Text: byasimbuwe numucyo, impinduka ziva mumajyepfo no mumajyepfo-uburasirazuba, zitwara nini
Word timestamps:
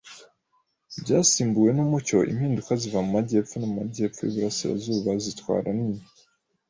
byasimbuwe 1.01 1.69
numucyo, 1.75 2.17
impinduka 2.31 2.71
ziva 2.81 2.99
mumajyepfo 3.05 3.53
no 3.57 3.67
mumajyepfo-uburasirazuba, 3.71 5.11
zitwara 5.23 5.67
nini 5.77 6.03